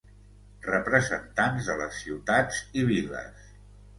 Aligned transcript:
Representants 0.67 1.69
de 1.71 1.75
les 1.83 1.99
ciutats 2.05 2.61
i 2.81 2.87
Viles. 2.89 3.45